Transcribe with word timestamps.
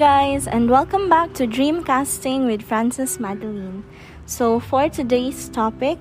Guys 0.00 0.46
and 0.46 0.70
welcome 0.70 1.10
back 1.10 1.34
to 1.34 1.46
Dreamcasting 1.46 2.46
with 2.46 2.62
Frances 2.62 3.20
Madeline. 3.20 3.84
So 4.24 4.58
for 4.58 4.88
today's 4.88 5.50
topic, 5.50 5.98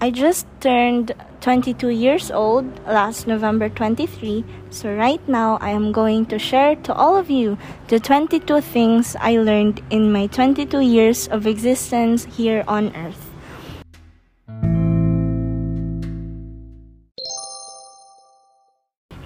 I 0.00 0.12
just 0.12 0.46
turned 0.60 1.12
22 1.40 1.88
years 1.88 2.30
old 2.30 2.64
last 2.86 3.26
November 3.26 3.68
23. 3.68 4.44
So 4.70 4.94
right 4.94 5.20
now 5.28 5.58
I 5.60 5.70
am 5.70 5.90
going 5.90 6.26
to 6.26 6.38
share 6.38 6.76
to 6.76 6.94
all 6.94 7.16
of 7.16 7.28
you 7.28 7.58
the 7.88 7.98
22 7.98 8.60
things 8.60 9.16
I 9.18 9.38
learned 9.38 9.82
in 9.90 10.12
my 10.12 10.28
22 10.28 10.78
years 10.78 11.26
of 11.26 11.48
existence 11.48 12.26
here 12.26 12.62
on 12.68 12.94
earth. 12.94 13.26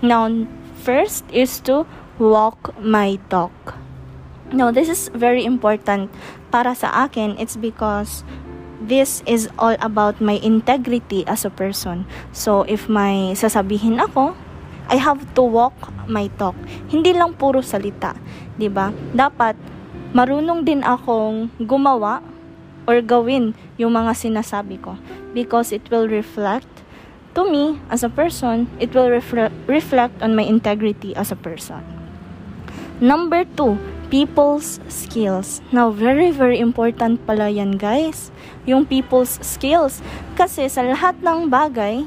Now, 0.01 0.47
first 0.77 1.25
is 1.30 1.61
to 1.69 1.87
walk 2.19 2.75
my 2.79 3.19
talk. 3.29 3.53
Now, 4.53 4.71
this 4.71 4.89
is 4.89 5.11
very 5.15 5.43
important 5.43 6.13
para 6.55 6.77
sa 6.79 7.09
akin. 7.09 7.35
It's 7.41 7.59
because 7.59 8.23
this 8.79 9.25
is 9.27 9.49
all 9.59 9.75
about 9.81 10.21
my 10.21 10.39
integrity 10.45 11.27
as 11.27 11.43
a 11.43 11.51
person. 11.51 12.07
So, 12.31 12.63
if 12.69 12.87
may 12.87 13.35
sasabihin 13.35 13.99
ako, 13.99 14.37
I 14.87 15.01
have 15.01 15.25
to 15.35 15.43
walk 15.43 15.75
my 16.05 16.29
talk. 16.37 16.55
Hindi 16.93 17.17
lang 17.17 17.35
puro 17.41 17.65
salita, 17.65 18.13
'di 18.61 18.69
ba? 18.69 18.93
Dapat 19.17 19.56
marunong 20.12 20.62
din 20.62 20.84
akong 20.84 21.49
gumawa 21.56 22.21
or 22.84 23.01
gawin 23.01 23.56
yung 23.81 23.97
mga 23.97 24.12
sinasabi 24.12 24.77
ko 24.77 25.01
because 25.33 25.73
it 25.73 25.89
will 25.89 26.05
reflect 26.05 26.69
to 27.33 27.49
me 27.49 27.81
as 27.91 28.05
a 28.05 28.12
person, 28.12 28.69
it 28.78 28.95
will 28.95 29.09
refre- 29.11 29.51
reflect 29.67 30.21
on 30.23 30.37
my 30.37 30.45
integrity 30.45 31.17
as 31.17 31.33
a 31.33 31.39
person. 31.41 31.94
Number 33.03 33.42
two, 33.59 33.75
people's 34.06 34.78
skills. 34.87 35.59
Now, 35.75 35.91
very, 35.91 36.31
very 36.31 36.62
important 36.62 37.27
pala 37.27 37.50
yan, 37.50 37.75
guys. 37.75 38.31
Yung 38.70 38.87
people's 38.87 39.42
skills. 39.42 39.98
Kasi 40.39 40.70
sa 40.70 40.87
lahat 40.87 41.19
ng 41.19 41.50
bagay, 41.50 42.06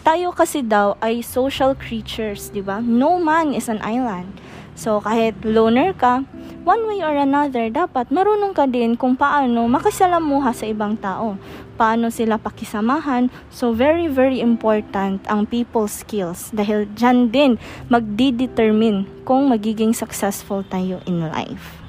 tayo 0.00 0.32
kasi 0.32 0.64
daw 0.64 0.96
ay 1.04 1.20
social 1.20 1.76
creatures, 1.76 2.48
di 2.48 2.64
ba? 2.64 2.80
No 2.80 3.20
man 3.20 3.52
is 3.52 3.68
an 3.68 3.84
island. 3.84 4.32
So, 4.72 5.04
kahit 5.04 5.36
loner 5.44 5.92
ka, 5.92 6.24
one 6.64 6.88
way 6.88 7.04
or 7.04 7.12
another, 7.12 7.68
dapat 7.68 8.08
marunong 8.08 8.56
ka 8.56 8.64
din 8.64 8.96
kung 8.96 9.12
paano 9.12 9.68
makisalamuha 9.68 10.56
sa 10.56 10.64
ibang 10.64 10.96
tao. 10.96 11.36
Paano 11.74 12.12
sila 12.12 12.36
pakisamahan. 12.36 13.32
So, 13.48 13.72
very, 13.72 14.06
very 14.06 14.38
important 14.40 15.24
ang 15.26 15.48
people 15.48 15.88
skills. 15.88 16.52
Dahil 16.52 16.88
dyan 16.92 17.32
din 17.32 17.56
magdi-determine 17.88 19.08
kung 19.24 19.48
magiging 19.48 19.96
successful 19.96 20.62
tayo 20.66 21.00
in 21.08 21.24
life. 21.26 21.80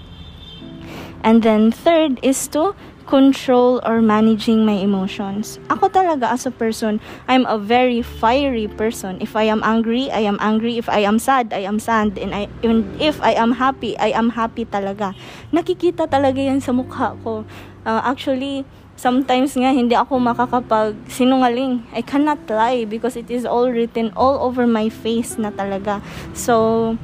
And 1.23 1.39
then, 1.39 1.71
third 1.71 2.19
is 2.19 2.51
to 2.51 2.75
control 3.05 3.81
or 3.83 4.01
managing 4.01 4.65
my 4.65 4.79
emotions. 4.79 5.59
Ako 5.69 5.91
talaga 5.91 6.31
as 6.31 6.47
a 6.47 6.51
person, 6.51 6.99
I'm 7.27 7.45
a 7.45 7.59
very 7.59 8.01
fiery 8.01 8.67
person. 8.67 9.19
If 9.19 9.35
I 9.35 9.47
am 9.47 9.61
angry, 9.63 10.11
I 10.11 10.23
am 10.23 10.39
angry. 10.39 10.79
If 10.79 10.87
I 10.87 11.03
am 11.03 11.19
sad, 11.19 11.51
I 11.51 11.67
am 11.67 11.79
sad. 11.79 12.17
And 12.17 12.33
I, 12.33 12.47
even 12.63 12.87
if 12.99 13.19
I 13.21 13.35
am 13.35 13.59
happy, 13.59 13.95
I 13.99 14.15
am 14.15 14.31
happy 14.31 14.65
talaga. 14.65 15.15
Nakikita 15.51 16.07
talaga 16.07 16.39
yan 16.39 16.63
sa 16.63 16.71
mukha 16.71 17.15
ko. 17.23 17.43
Uh, 17.83 18.01
actually, 18.07 18.63
sometimes 18.95 19.57
nga 19.57 19.73
hindi 19.73 19.95
ako 19.97 20.19
makakapag 20.21 20.95
sinungaling. 21.09 21.83
I 21.93 22.01
cannot 22.01 22.45
lie 22.49 22.85
because 22.85 23.15
it 23.15 23.29
is 23.29 23.45
all 23.45 23.69
written 23.69 24.13
all 24.15 24.41
over 24.41 24.67
my 24.67 24.89
face 24.89 25.37
na 25.37 25.49
talaga. 25.49 25.99
So, 26.33 26.95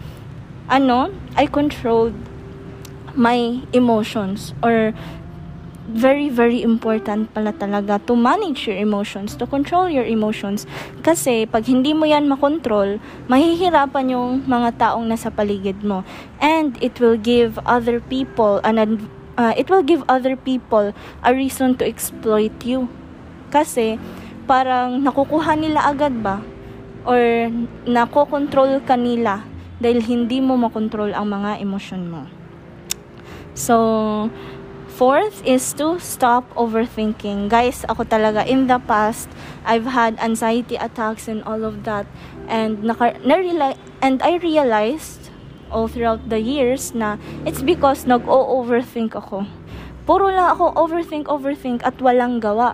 ano, 0.69 1.09
I 1.35 1.50
controlled 1.50 2.16
my 3.17 3.66
emotions 3.73 4.53
or 4.61 4.94
very, 5.89 6.29
very 6.29 6.61
important 6.61 7.33
pala 7.33 7.50
talaga 7.50 7.97
to 8.06 8.13
manage 8.13 8.69
your 8.69 8.77
emotions, 8.77 9.33
to 9.33 9.50
control 9.50 9.89
your 9.89 10.06
emotions. 10.06 10.69
Kasi 11.01 11.50
pag 11.50 11.66
hindi 11.66 11.97
mo 11.97 12.06
yan 12.06 12.29
makontrol, 12.29 13.01
mahihirapan 13.25 14.13
yung 14.13 14.45
mga 14.45 14.77
taong 14.77 15.09
nasa 15.09 15.33
paligid 15.33 15.81
mo. 15.81 16.06
And 16.38 16.77
it 16.77 17.01
will 17.01 17.17
give 17.17 17.57
other 17.66 17.97
people 17.97 18.61
an 18.61 18.77
uh, 19.39 19.55
it 19.55 19.72
will 19.72 19.81
give 19.81 20.03
other 20.11 20.35
people 20.35 20.91
a 21.23 21.31
reason 21.31 21.79
to 21.79 21.88
exploit 21.88 22.51
you. 22.67 22.91
Kasi 23.47 23.95
parang 24.44 25.00
nakukuha 25.00 25.55
nila 25.55 25.88
agad 25.88 26.19
ba? 26.19 26.44
Or 27.07 27.47
nakokontrol 27.88 28.83
ka 28.83 29.00
nila 29.00 29.47
dahil 29.79 30.03
hindi 30.03 30.44
mo 30.44 30.59
makontrol 30.59 31.16
ang 31.16 31.31
mga 31.31 31.63
emosyon 31.63 32.11
mo. 32.11 32.27
So, 33.55 34.27
Fourth 35.00 35.39
is 35.47 35.71
to 35.79 35.95
stop 36.03 36.44
overthinking. 36.59 37.47
Guys, 37.47 37.88
ako 37.88 38.03
talaga, 38.03 38.44
in 38.44 38.67
the 38.67 38.83
past, 38.83 39.31
I've 39.63 39.88
had 39.88 40.19
anxiety 40.19 40.75
attacks 40.75 41.31
and 41.31 41.39
all 41.47 41.63
of 41.63 41.88
that. 41.88 42.03
And, 42.51 42.83
naka, 42.83 43.16
na 43.23 43.39
and 44.03 44.19
I 44.19 44.44
realized 44.44 45.31
all 45.69 45.88
throughout 45.88 46.22
the 46.30 46.41
years 46.41 46.91
na 46.94 47.18
it's 47.46 47.62
because 47.62 48.06
nag-o-overthink 48.06 49.16
ako. 49.16 49.46
Puro 50.09 50.30
lang 50.34 50.57
ako 50.57 50.74
overthink, 50.74 51.30
overthink 51.30 51.85
at 51.85 51.97
walang 52.02 52.41
gawa. 52.41 52.74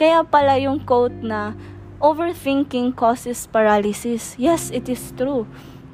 Kaya 0.00 0.24
pala 0.24 0.56
yung 0.56 0.80
quote 0.88 1.14
na 1.20 1.52
overthinking 2.00 2.96
causes 2.96 3.44
paralysis. 3.46 4.34
Yes, 4.40 4.72
it 4.72 4.88
is 4.88 5.12
true. 5.14 5.44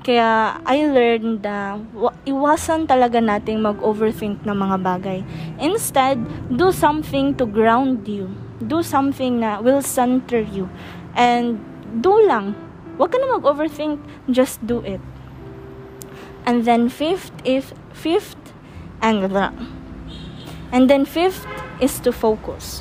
Kaya 0.07 0.57
I 0.63 0.87
learned 0.87 1.43
na 1.43 1.83
iwasan 2.25 2.87
talaga 2.87 3.19
nating 3.19 3.61
mag-overthink 3.61 4.47
ng 4.47 4.57
mga 4.57 4.77
bagay. 4.81 5.21
Instead, 5.59 6.23
do 6.49 6.71
something 6.71 7.35
to 7.37 7.45
ground 7.45 8.07
you. 8.07 8.31
Do 8.63 8.81
something 8.81 9.43
na 9.43 9.59
will 9.59 9.83
center 9.83 10.41
you. 10.41 10.71
And 11.19 11.59
do 12.01 12.15
lang. 12.25 12.55
Huwag 12.97 13.11
ka 13.11 13.19
na 13.19 13.37
mag-overthink, 13.37 13.99
just 14.31 14.63
do 14.63 14.81
it. 14.87 15.03
And 16.49 16.65
then 16.65 16.89
fifth 16.89 17.29
is 17.45 17.77
fifth 17.93 18.41
and 19.05 19.29
and 20.73 20.89
then 20.89 21.05
fifth 21.05 21.45
is 21.77 22.01
to 22.01 22.09
focus. 22.09 22.81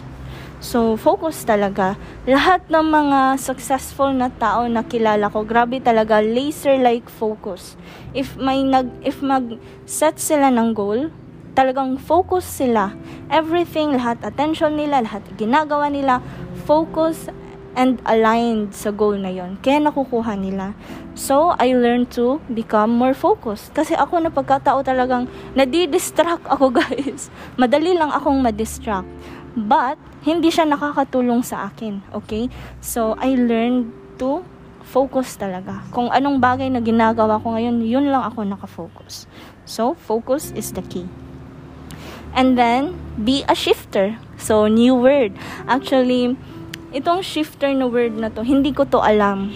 So, 0.58 0.96
focus 0.96 1.44
talaga. 1.44 2.00
Lahat 2.26 2.64
ng 2.72 2.88
mga 2.88 3.38
successful 3.38 4.10
na 4.16 4.32
tao 4.32 4.66
na 4.66 4.82
kilala 4.82 5.30
ko, 5.30 5.46
grabe 5.46 5.84
talaga, 5.84 6.18
laser-like 6.24 7.12
focus. 7.12 7.78
If 8.18 8.40
may 8.40 8.66
nag, 8.66 8.90
if 9.06 9.22
mag-set 9.22 10.18
sila 10.18 10.50
ng 10.50 10.74
goal, 10.74 11.14
talagang 11.54 12.02
focus 12.02 12.48
sila. 12.48 12.96
Everything, 13.30 14.00
lahat 14.00 14.18
attention 14.26 14.80
nila, 14.80 15.06
lahat 15.06 15.22
ginagawa 15.38 15.94
nila, 15.94 16.26
focus 16.66 17.30
and 17.78 18.02
aligned 18.10 18.74
sa 18.74 18.90
goal 18.90 19.14
na 19.14 19.30
yon. 19.30 19.62
Kaya 19.62 19.78
nakukuha 19.78 20.34
nila. 20.34 20.74
So, 21.14 21.54
I 21.62 21.78
learned 21.78 22.10
to 22.18 22.42
become 22.50 22.98
more 22.98 23.14
focused. 23.14 23.70
Kasi 23.78 23.94
ako 23.94 24.18
na 24.18 24.34
pagkatao 24.34 24.82
talagang 24.82 25.30
nadi-distract 25.54 26.50
ako 26.50 26.74
guys. 26.82 27.30
Madali 27.54 27.94
lang 27.94 28.10
akong 28.10 28.42
ma-distract. 28.42 29.06
But, 29.54 30.02
hindi 30.26 30.50
siya 30.50 30.66
nakakatulong 30.66 31.46
sa 31.46 31.70
akin. 31.70 32.02
Okay? 32.18 32.50
So, 32.82 33.14
I 33.22 33.38
learned 33.38 33.94
to 34.18 34.42
focus 34.82 35.38
talaga. 35.38 35.86
Kung 35.94 36.10
anong 36.10 36.42
bagay 36.42 36.74
na 36.74 36.82
ginagawa 36.82 37.38
ko 37.38 37.54
ngayon, 37.54 37.86
yun 37.86 38.10
lang 38.10 38.26
ako 38.26 38.42
nakafocus. 38.42 39.30
So, 39.70 39.94
focus 39.94 40.50
is 40.58 40.74
the 40.74 40.82
key. 40.82 41.06
And 42.34 42.58
then, 42.58 42.98
be 43.22 43.46
a 43.46 43.54
shifter. 43.54 44.18
So, 44.38 44.66
new 44.66 44.98
word. 44.98 45.38
Actually, 45.66 46.38
itong 46.96 47.24
shifter 47.24 47.72
na 47.74 47.88
word 47.88 48.16
na 48.16 48.32
to, 48.32 48.44
hindi 48.44 48.72
ko 48.72 48.88
to 48.88 49.00
alam. 49.00 49.52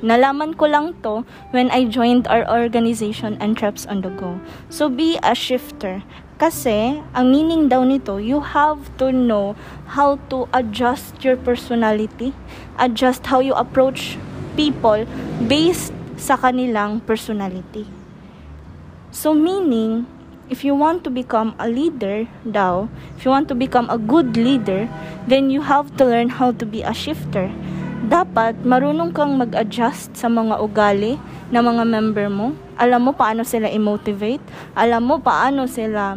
Nalaman 0.00 0.56
ko 0.56 0.64
lang 0.64 0.96
to 1.04 1.28
when 1.52 1.68
I 1.68 1.84
joined 1.84 2.24
our 2.32 2.48
organization 2.48 3.36
and 3.36 3.52
Trips 3.52 3.84
on 3.84 4.00
the 4.00 4.08
Go. 4.08 4.40
So, 4.72 4.88
be 4.88 5.20
a 5.20 5.36
shifter. 5.36 6.00
Kasi, 6.40 7.04
ang 7.12 7.28
meaning 7.28 7.68
daw 7.68 7.84
nito, 7.84 8.16
you 8.16 8.40
have 8.40 8.88
to 8.96 9.12
know 9.12 9.52
how 9.92 10.16
to 10.32 10.48
adjust 10.56 11.20
your 11.20 11.36
personality, 11.36 12.32
adjust 12.80 13.28
how 13.28 13.44
you 13.44 13.52
approach 13.52 14.16
people 14.56 15.04
based 15.44 15.92
sa 16.16 16.40
kanilang 16.40 17.04
personality. 17.04 17.84
So, 19.12 19.36
meaning, 19.36 20.08
if 20.50 20.66
you 20.66 20.74
want 20.74 21.06
to 21.06 21.10
become 21.10 21.54
a 21.56 21.70
leader 21.70 22.26
daw, 22.44 22.90
if 23.16 23.24
you 23.24 23.30
want 23.30 23.46
to 23.48 23.56
become 23.56 23.86
a 23.88 23.96
good 23.96 24.36
leader, 24.36 24.90
then 25.30 25.48
you 25.48 25.62
have 25.62 25.94
to 25.96 26.04
learn 26.04 26.28
how 26.28 26.50
to 26.50 26.66
be 26.66 26.82
a 26.82 26.92
shifter 26.92 27.48
dapat 28.00 28.56
marunong 28.64 29.12
kang 29.12 29.36
mag-adjust 29.36 30.16
sa 30.16 30.26
mga 30.26 30.56
ugali 30.58 31.20
ng 31.52 31.62
mga 31.62 31.84
member 31.84 32.26
mo. 32.32 32.56
Alam 32.80 33.06
mo 33.06 33.12
paano 33.12 33.44
sila 33.44 33.68
i-motivate. 33.68 34.40
Alam 34.72 35.04
mo 35.04 35.16
paano 35.20 35.68
sila 35.68 36.16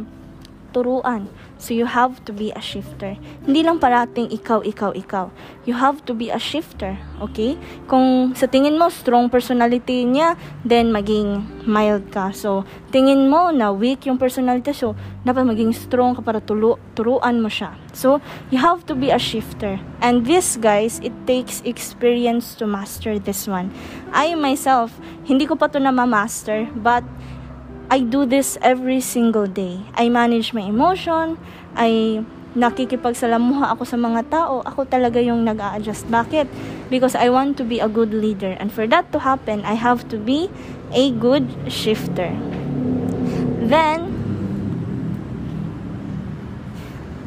turuan. 0.71 1.27
So 1.63 1.71
you 1.71 1.88
have 1.88 2.19
to 2.27 2.36
be 2.36 2.51
a 2.51 2.60
shifter. 2.60 3.15
Hindi 3.48 3.63
lang 3.63 3.80
parating 3.80 4.27
ikaw, 4.36 4.68
ikaw, 4.68 4.92
ikaw. 4.92 5.31
You 5.63 5.80
have 5.80 6.04
to 6.04 6.12
be 6.12 6.27
a 6.27 6.36
shifter, 6.36 7.00
okay? 7.24 7.56
Kung 7.88 8.36
sa 8.36 8.51
tingin 8.51 8.75
mo 8.75 8.92
strong 8.92 9.31
personality 9.31 10.04
niya, 10.04 10.36
then 10.68 10.92
maging 10.92 11.48
mild 11.63 12.12
ka. 12.12 12.36
So 12.36 12.68
tingin 12.92 13.31
mo 13.31 13.56
na 13.56 13.71
weak 13.71 14.04
yung 14.04 14.19
personality, 14.19 14.75
so 14.75 14.92
dapat 15.24 15.48
maging 15.48 15.71
strong 15.71 16.19
ka 16.19 16.19
para 16.19 16.44
tulu 16.44 16.75
turuan 17.00 17.39
mo 17.39 17.48
siya. 17.48 17.80
So 17.95 18.19
you 18.51 18.60
have 18.60 18.83
to 18.92 18.94
be 18.94 19.15
a 19.15 19.19
shifter. 19.21 19.80
And 20.04 20.27
this 20.27 20.60
guys, 20.60 21.00
it 21.00 21.15
takes 21.24 21.63
experience 21.63 22.60
to 22.60 22.68
master 22.68 23.24
this 23.24 23.48
one. 23.48 23.71
I 24.12 24.36
myself, 24.36 24.92
hindi 25.24 25.48
ko 25.48 25.56
pa 25.56 25.71
to 25.71 25.80
na 25.80 25.95
ma-master, 25.95 26.68
but 26.75 27.07
I 27.89 28.00
do 28.01 28.25
this 28.25 28.57
every 28.62 29.01
single 29.01 29.47
day. 29.47 29.81
I 29.94 30.09
manage 30.09 30.53
my 30.53 30.62
emotion, 30.62 31.38
I 31.75 32.24
nakikipagsalamuha 32.53 33.74
ako 33.74 33.83
sa 33.83 33.97
mga 33.97 34.30
tao, 34.30 34.62
ako 34.62 34.85
talaga 34.85 35.18
yung 35.18 35.41
nag 35.41 35.57
adjust 35.57 36.06
Bakit? 36.06 36.45
Because 36.94 37.18
I 37.18 37.33
want 37.33 37.57
to 37.57 37.65
be 37.65 37.81
a 37.81 37.89
good 37.89 38.13
leader. 38.13 38.53
And 38.62 38.69
for 38.69 38.85
that 38.94 39.09
to 39.12 39.19
happen, 39.19 39.65
I 39.65 39.74
have 39.74 40.06
to 40.13 40.18
be 40.21 40.53
a 40.94 41.09
good 41.09 41.50
shifter. 41.65 42.30
Then, 43.63 44.13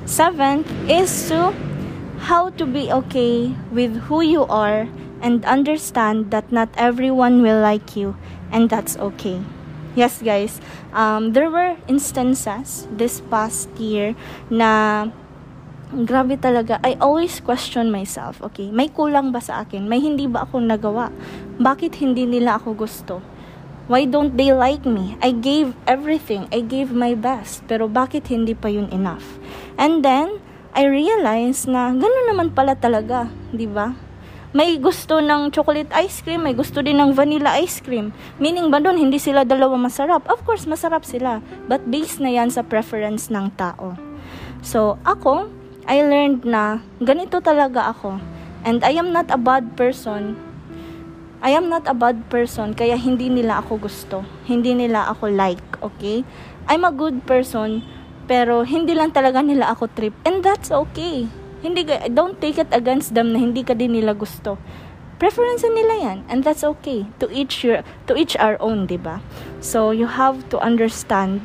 seventh 0.06 0.70
is 0.87 1.11
to 1.29 1.50
how 2.31 2.50
to 2.55 2.64
be 2.64 2.91
okay 2.93 3.50
with 3.75 4.06
who 4.06 4.23
you 4.23 4.47
are 4.47 4.87
and 5.20 5.44
understand 5.44 6.31
that 6.31 6.50
not 6.52 6.70
everyone 6.79 7.43
will 7.43 7.59
like 7.59 7.97
you 7.97 8.14
and 8.52 8.70
that's 8.70 8.97
okay. 8.99 9.43
Yes, 9.96 10.20
guys. 10.20 10.60
Um, 10.93 11.32
there 11.32 11.48
were 11.48 11.81
instances 11.88 12.84
this 12.93 13.25
past 13.32 13.72
year 13.81 14.12
na 14.52 15.08
grabe 15.88 16.37
talaga. 16.37 16.76
I 16.84 17.00
always 17.00 17.40
question 17.40 17.88
myself. 17.88 18.44
Okay, 18.44 18.69
may 18.69 18.93
kulang 18.93 19.32
ba 19.32 19.40
sa 19.40 19.64
akin? 19.64 19.88
May 19.88 20.04
hindi 20.04 20.28
ba 20.28 20.44
ako 20.44 20.60
nagawa? 20.60 21.08
Bakit 21.56 21.96
hindi 22.04 22.28
nila 22.28 22.60
ako 22.60 22.76
gusto? 22.76 23.25
Why 23.88 24.04
don't 24.04 24.37
they 24.37 24.52
like 24.52 24.84
me? 24.84 25.16
I 25.25 25.32
gave 25.32 25.72
everything. 25.88 26.44
I 26.52 26.60
gave 26.60 26.92
my 26.92 27.16
best. 27.16 27.64
Pero 27.64 27.88
bakit 27.88 28.28
hindi 28.28 28.52
pa 28.52 28.69
yun 28.69 28.92
enough? 28.92 29.40
And 29.81 30.04
then, 30.04 30.44
I 30.76 30.84
realized 30.84 31.72
na 31.72 31.88
gano'n 31.96 32.37
naman 32.37 32.52
pala 32.52 32.76
talaga. 32.76 33.32
Di 33.49 33.64
ba? 33.64 33.96
May 34.56 34.81
gusto 34.81 35.20
ng 35.20 35.53
chocolate 35.53 35.93
ice 35.93 36.25
cream, 36.25 36.49
may 36.49 36.56
gusto 36.56 36.81
din 36.81 36.97
ng 36.97 37.12
vanilla 37.12 37.61
ice 37.61 37.85
cream. 37.85 38.08
Meaning 38.41 38.73
ba 38.73 38.81
doon, 38.81 38.97
hindi 38.97 39.20
sila 39.20 39.44
dalawa 39.44 39.76
masarap? 39.76 40.25
Of 40.32 40.49
course, 40.49 40.64
masarap 40.64 41.05
sila. 41.05 41.44
But 41.69 41.85
based 41.93 42.25
na 42.25 42.32
yan 42.32 42.49
sa 42.49 42.64
preference 42.64 43.29
ng 43.29 43.53
tao. 43.61 44.00
So, 44.64 44.97
ako, 45.05 45.53
I 45.85 46.00
learned 46.00 46.49
na 46.49 46.81
ganito 47.05 47.44
talaga 47.44 47.93
ako. 47.93 48.17
And 48.64 48.81
I 48.81 48.97
am 48.97 49.12
not 49.12 49.29
a 49.29 49.37
bad 49.37 49.76
person. 49.76 50.41
I 51.44 51.52
am 51.52 51.69
not 51.69 51.85
a 51.85 51.93
bad 51.93 52.32
person, 52.32 52.73
kaya 52.73 52.97
hindi 52.97 53.29
nila 53.29 53.61
ako 53.61 53.85
gusto. 53.85 54.25
Hindi 54.49 54.73
nila 54.73 55.12
ako 55.12 55.37
like, 55.37 55.61
okay? 55.85 56.25
I'm 56.64 56.81
a 56.81 56.97
good 56.97 57.29
person, 57.29 57.85
pero 58.25 58.64
hindi 58.64 58.97
lang 58.97 59.12
talaga 59.12 59.44
nila 59.44 59.76
ako 59.76 59.93
trip. 59.93 60.17
And 60.25 60.41
that's 60.41 60.73
okay. 60.73 61.29
Hindi 61.64 61.88
don't 62.12 62.37
take 62.41 62.61
it 62.61 62.69
against 62.73 63.17
them 63.17 63.32
na 63.32 63.38
hindi 63.41 63.64
ka 63.64 63.73
din 63.73 63.97
nila 63.97 64.12
gusto. 64.12 64.61
Preference 65.17 65.64
nila 65.64 65.94
yan 65.97 66.19
and 66.29 66.44
that's 66.44 66.61
okay. 66.61 67.08
To 67.25 67.29
each 67.32 67.64
your 67.64 67.81
to 68.05 68.12
each 68.17 68.37
our 68.37 68.61
own, 68.61 68.85
'di 68.85 69.00
ba? 69.00 69.25
So 69.64 69.91
you 69.93 70.11
have 70.12 70.44
to 70.53 70.61
understand 70.61 71.44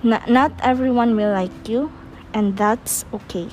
na 0.00 0.24
not 0.24 0.56
everyone 0.64 1.12
will 1.12 1.32
like 1.32 1.52
you 1.68 1.92
and 2.32 2.56
that's 2.56 3.04
okay. 3.12 3.52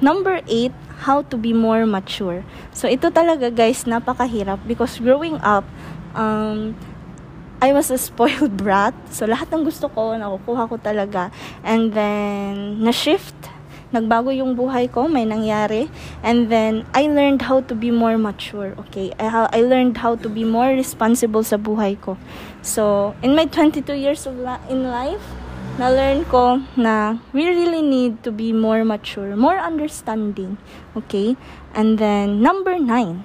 Number 0.00 0.40
8, 0.48 0.72
how 1.04 1.20
to 1.28 1.36
be 1.36 1.52
more 1.52 1.84
mature. 1.84 2.40
So, 2.72 2.88
ito 2.88 3.12
talaga 3.12 3.52
guys, 3.52 3.84
napakahirap 3.84 4.64
because 4.64 4.96
growing 4.96 5.36
up, 5.44 5.68
um, 6.16 6.72
I 7.60 7.76
was 7.76 7.92
a 7.92 7.98
spoiled 8.00 8.56
brat. 8.62 8.96
So, 9.12 9.28
lahat 9.28 9.52
ng 9.52 9.68
gusto 9.68 9.92
ko, 9.92 10.16
nakukuha 10.16 10.64
ko 10.64 10.80
talaga. 10.80 11.28
And 11.60 11.92
then, 11.92 12.80
na-shift. 12.80 13.36
Nagbago 13.92 14.32
yung 14.32 14.56
buhay 14.56 14.88
ko, 14.88 15.10
may 15.10 15.28
nangyari. 15.28 15.92
And 16.24 16.48
then, 16.48 16.88
I 16.96 17.04
learned 17.10 17.44
how 17.44 17.60
to 17.68 17.74
be 17.76 17.92
more 17.92 18.16
mature, 18.16 18.72
okay? 18.86 19.12
I, 19.20 19.50
I 19.52 19.60
learned 19.60 20.00
how 20.00 20.16
to 20.16 20.28
be 20.32 20.40
more 20.40 20.72
responsible 20.72 21.44
sa 21.44 21.60
buhay 21.60 22.00
ko. 22.00 22.16
So, 22.64 23.12
in 23.20 23.36
my 23.36 23.44
22 23.44 23.92
years 23.92 24.24
of 24.24 24.40
la- 24.40 24.62
in 24.72 24.88
life, 24.88 25.20
na-learn 25.76 26.24
ko 26.28 26.60
na 26.76 27.24
we 27.32 27.48
really 27.48 27.80
need 27.80 28.20
to 28.24 28.32
be 28.32 28.52
more 28.52 28.84
mature, 28.84 29.36
more 29.36 29.56
understanding, 29.60 30.56
okay? 30.96 31.36
And 31.76 32.00
then, 32.00 32.40
number 32.40 32.78
nine, 32.80 33.24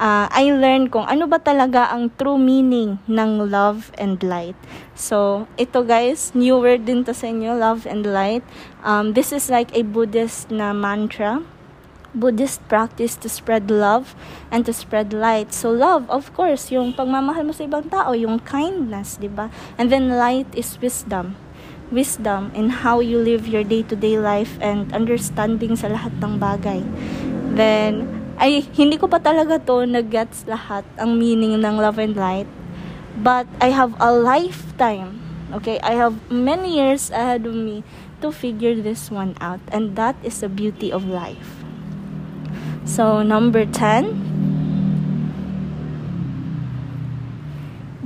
uh, 0.00 0.26
I 0.32 0.48
learned 0.50 0.88
kung 0.90 1.04
ano 1.04 1.28
ba 1.28 1.36
talaga 1.36 1.92
ang 1.92 2.08
true 2.16 2.40
meaning 2.40 2.98
ng 3.04 3.52
love 3.52 3.92
and 4.00 4.16
light. 4.24 4.56
So, 4.96 5.46
ito 5.60 5.84
guys, 5.84 6.32
new 6.32 6.56
word 6.56 6.88
din 6.88 7.04
to 7.04 7.12
sa 7.12 7.28
inyo, 7.28 7.52
love 7.52 7.84
and 7.84 8.08
light. 8.08 8.42
Um, 8.80 9.12
this 9.12 9.30
is 9.30 9.52
like 9.52 9.68
a 9.76 9.84
Buddhist 9.84 10.48
na 10.48 10.72
mantra. 10.72 11.44
Buddhist 12.10 12.58
practice 12.66 13.14
to 13.22 13.30
spread 13.30 13.70
love 13.70 14.18
and 14.50 14.66
to 14.66 14.74
spread 14.74 15.14
light. 15.14 15.54
So 15.54 15.70
love, 15.70 16.10
of 16.10 16.34
course, 16.34 16.74
yung 16.74 16.90
pagmamahal 16.90 17.46
mo 17.46 17.54
sa 17.54 17.70
ibang 17.70 17.86
tao, 17.86 18.18
yung 18.18 18.42
kindness, 18.42 19.14
'di 19.22 19.30
ba? 19.30 19.46
And 19.78 19.94
then 19.94 20.18
light 20.18 20.50
is 20.50 20.74
wisdom. 20.82 21.38
Wisdom 21.94 22.50
in 22.50 22.82
how 22.82 22.98
you 22.98 23.18
live 23.18 23.46
your 23.46 23.62
day-to-day 23.62 24.18
life 24.18 24.58
and 24.58 24.90
understanding 24.90 25.78
sa 25.78 25.90
lahat 25.90 26.10
ng 26.18 26.38
bagay. 26.42 26.82
Then 27.54 28.19
ay 28.40 28.64
hindi 28.72 28.96
ko 28.96 29.04
pa 29.04 29.20
talaga 29.20 29.60
to 29.60 29.84
nag-gets 29.84 30.48
lahat 30.48 30.82
ang 30.96 31.20
meaning 31.20 31.60
ng 31.60 31.76
love 31.76 32.00
and 32.00 32.16
light. 32.16 32.48
But 33.20 33.44
I 33.60 33.76
have 33.76 33.92
a 34.00 34.08
lifetime. 34.08 35.20
Okay, 35.52 35.76
I 35.84 36.00
have 36.00 36.16
many 36.32 36.80
years 36.80 37.12
ahead 37.12 37.44
of 37.44 37.52
me 37.52 37.84
to 38.24 38.32
figure 38.32 38.80
this 38.80 39.12
one 39.12 39.36
out 39.44 39.60
and 39.68 39.92
that 40.00 40.16
is 40.24 40.40
the 40.40 40.48
beauty 40.48 40.88
of 40.88 41.04
life. 41.04 41.60
So, 42.88 43.20
number 43.20 43.68
10. 43.68 44.16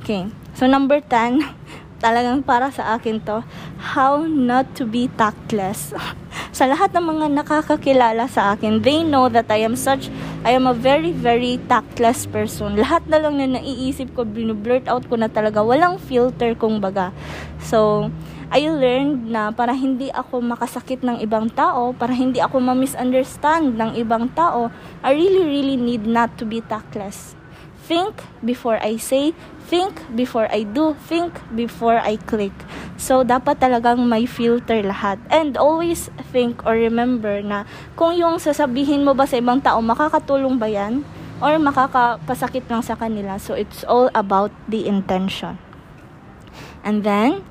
Okay. 0.02 0.28
So, 0.58 0.66
number 0.66 0.98
10, 0.98 1.40
talagang 2.04 2.42
para 2.42 2.74
sa 2.74 2.98
akin 2.98 3.22
to, 3.24 3.46
how 3.94 4.26
not 4.26 4.74
to 4.74 4.84
be 4.84 5.06
tactless. 5.14 5.94
sa 6.54 6.70
lahat 6.70 6.94
ng 6.94 7.02
mga 7.02 7.26
nakakakilala 7.34 8.30
sa 8.30 8.54
akin, 8.54 8.78
they 8.78 9.02
know 9.02 9.26
that 9.26 9.50
I 9.50 9.66
am 9.66 9.74
such, 9.74 10.06
I 10.46 10.54
am 10.54 10.70
a 10.70 10.72
very, 10.72 11.10
very 11.10 11.58
tactless 11.66 12.30
person. 12.30 12.78
Lahat 12.78 13.02
na 13.10 13.18
lang 13.18 13.42
na 13.42 13.58
naiisip 13.58 14.14
ko, 14.14 14.22
binublurt 14.22 14.86
out 14.86 15.02
ko 15.10 15.18
na 15.18 15.26
talaga. 15.26 15.66
Walang 15.66 15.98
filter, 15.98 16.54
kung 16.54 16.78
baga. 16.78 17.10
So, 17.58 18.06
I 18.54 18.70
learned 18.70 19.34
na 19.34 19.50
para 19.50 19.74
hindi 19.74 20.14
ako 20.14 20.38
makasakit 20.46 21.02
ng 21.02 21.18
ibang 21.26 21.50
tao, 21.50 21.90
para 21.90 22.14
hindi 22.14 22.38
ako 22.38 22.62
ma-misunderstand 22.62 23.74
ng 23.74 23.98
ibang 23.98 24.30
tao, 24.30 24.70
I 25.02 25.10
really, 25.10 25.42
really 25.42 25.74
need 25.74 26.06
not 26.06 26.38
to 26.38 26.46
be 26.46 26.62
tactless. 26.62 27.34
Think 27.90 28.22
before 28.46 28.78
I 28.78 28.94
say, 29.02 29.34
think 29.66 29.98
before 30.14 30.46
I 30.54 30.62
do, 30.62 30.94
think 31.10 31.34
before 31.50 31.98
I 31.98 32.14
click. 32.14 32.54
So, 32.94 33.26
dapat 33.26 33.58
talagang 33.58 34.06
may 34.06 34.24
filter 34.24 34.78
lahat. 34.86 35.18
And 35.26 35.58
always 35.58 36.10
think 36.30 36.62
or 36.62 36.78
remember 36.78 37.42
na 37.42 37.66
kung 37.98 38.14
yung 38.14 38.38
sasabihin 38.38 39.02
mo 39.02 39.12
ba 39.12 39.26
sa 39.26 39.38
ibang 39.42 39.58
tao, 39.58 39.82
makakatulong 39.82 40.56
ba 40.58 40.70
yan? 40.70 41.02
Or 41.42 41.58
makakapasakit 41.58 42.70
lang 42.70 42.86
sa 42.86 42.94
kanila. 42.94 43.34
So, 43.42 43.58
it's 43.58 43.82
all 43.84 44.08
about 44.14 44.54
the 44.70 44.86
intention. 44.86 45.58
And 46.86 47.02
then, 47.02 47.42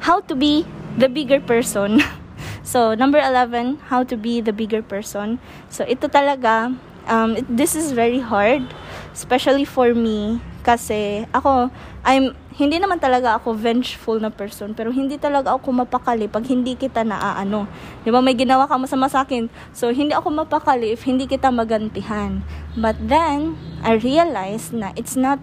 how 0.00 0.24
to 0.24 0.34
be 0.34 0.64
the 0.96 1.12
bigger 1.12 1.40
person. 1.44 2.00
so, 2.64 2.96
number 2.96 3.20
11, 3.20 3.92
how 3.92 4.00
to 4.02 4.16
be 4.16 4.40
the 4.40 4.52
bigger 4.52 4.80
person. 4.80 5.38
So, 5.68 5.84
ito 5.84 6.08
talaga, 6.08 6.72
um, 7.04 7.36
it, 7.36 7.46
this 7.48 7.76
is 7.76 7.92
very 7.92 8.20
hard, 8.20 8.64
especially 9.12 9.64
for 9.68 9.92
me, 9.92 10.40
kasi 10.64 11.28
ako, 11.36 11.70
I'm 12.02 12.34
hindi 12.56 12.80
naman 12.80 12.96
talaga 12.96 13.36
ako 13.36 13.52
vengeful 13.52 14.16
na 14.16 14.32
person, 14.32 14.72
pero 14.72 14.88
hindi 14.88 15.20
talaga 15.20 15.52
ako 15.52 15.84
mapakali 15.84 16.24
pag 16.24 16.48
hindi 16.48 16.72
kita 16.72 17.04
naaano. 17.04 17.68
Di 18.00 18.08
ba, 18.08 18.24
may 18.24 18.32
ginawa 18.32 18.64
ka 18.64 18.80
masama 18.80 19.12
sa 19.12 19.28
akin, 19.28 19.52
so 19.76 19.92
hindi 19.92 20.16
ako 20.16 20.32
mapakali 20.40 20.88
if 20.88 21.04
hindi 21.04 21.28
kita 21.28 21.52
magantihan. 21.52 22.40
But 22.72 22.96
then, 22.96 23.60
I 23.84 24.00
realized 24.00 24.72
na 24.72 24.96
it's 24.96 25.20
not, 25.20 25.36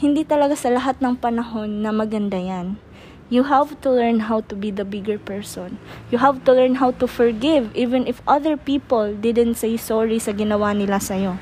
hindi 0.00 0.24
talaga 0.24 0.56
sa 0.56 0.72
lahat 0.72 1.04
ng 1.04 1.20
panahon 1.20 1.84
na 1.84 1.92
maganda 1.92 2.40
yan. 2.40 2.80
You 3.28 3.44
have 3.52 3.76
to 3.84 3.92
learn 3.92 4.32
how 4.32 4.40
to 4.48 4.56
be 4.56 4.72
the 4.72 4.88
bigger 4.88 5.20
person. 5.20 5.76
You 6.08 6.16
have 6.16 6.48
to 6.48 6.56
learn 6.56 6.80
how 6.80 6.96
to 6.96 7.04
forgive 7.04 7.68
even 7.76 8.08
if 8.08 8.24
other 8.24 8.56
people 8.56 9.12
didn't 9.12 9.60
say 9.60 9.76
sorry 9.76 10.16
sa 10.16 10.32
ginawa 10.32 10.72
nila 10.72 10.96
sa'yo. 10.96 11.36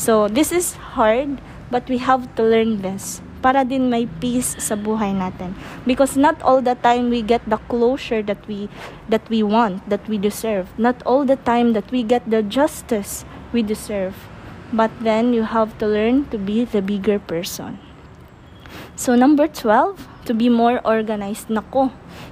So, 0.00 0.32
this 0.32 0.48
is 0.48 0.80
hard, 0.96 1.44
but 1.68 1.84
we 1.92 2.00
have 2.00 2.24
to 2.40 2.42
learn 2.44 2.80
this 2.80 3.20
para 3.40 3.64
din 3.64 3.88
may 3.88 4.04
peace 4.20 4.56
sa 4.60 4.76
buhay 4.76 5.16
natin. 5.16 5.56
Because 5.88 6.16
not 6.16 6.40
all 6.44 6.60
the 6.60 6.76
time 6.78 7.08
we 7.08 7.24
get 7.24 7.40
the 7.48 7.58
closure 7.68 8.22
that 8.24 8.40
we 8.46 8.68
that 9.08 9.24
we 9.28 9.42
want 9.42 9.82
that 9.88 10.04
we 10.06 10.20
deserve. 10.20 10.68
Not 10.76 11.00
all 11.08 11.24
the 11.24 11.40
time 11.40 11.72
that 11.72 11.88
we 11.88 12.04
get 12.04 12.24
the 12.28 12.44
justice 12.44 13.24
we 13.52 13.64
deserve. 13.64 14.14
But 14.70 14.94
then 15.02 15.34
you 15.34 15.50
have 15.50 15.74
to 15.82 15.86
learn 15.88 16.30
to 16.30 16.38
be 16.38 16.62
the 16.62 16.80
bigger 16.80 17.18
person. 17.18 17.82
So 18.94 19.16
number 19.16 19.48
12 19.48 20.06
to 20.28 20.32
be 20.36 20.48
more 20.48 20.78
organized. 20.86 21.48
Nako 21.48 21.90